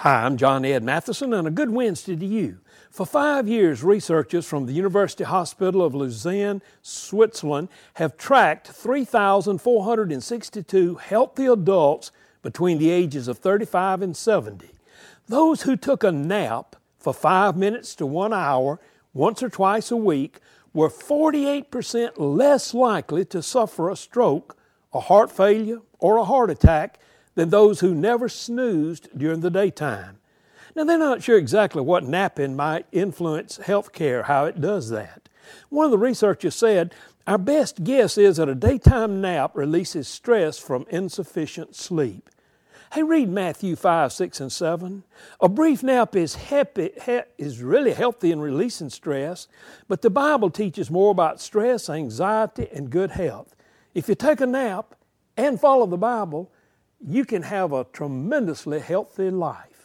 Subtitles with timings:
[0.00, 2.60] Hi, I'm John Ed Mathison, and a good Wednesday to you.
[2.90, 11.44] For five years, researchers from the University Hospital of Lausanne, Switzerland, have tracked 3,462 healthy
[11.44, 14.70] adults between the ages of 35 and 70.
[15.28, 18.80] Those who took a nap for five minutes to one hour
[19.12, 20.40] once or twice a week
[20.72, 24.56] were 48% less likely to suffer a stroke,
[24.94, 26.98] a heart failure, or a heart attack
[27.34, 30.18] than those who never snoozed during the daytime.
[30.74, 35.28] Now, they're not sure exactly what napping might influence health care, how it does that.
[35.68, 36.94] One of the researchers said,
[37.26, 42.30] Our best guess is that a daytime nap releases stress from insufficient sleep.
[42.92, 45.04] Hey, read Matthew 5, 6, and 7.
[45.40, 46.90] A brief nap is, happy,
[47.38, 49.46] is really healthy in releasing stress,
[49.86, 53.54] but the Bible teaches more about stress, anxiety, and good health.
[53.94, 54.96] If you take a nap
[55.36, 56.50] and follow the Bible,
[57.00, 59.79] you can have a tremendously healthy life.